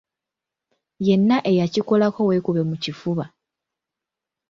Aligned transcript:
Yenna 1.07 1.35
eyakikolako 1.51 2.21
weekube 2.29 2.61
mu 2.69 2.75
kifuba. 2.83 3.25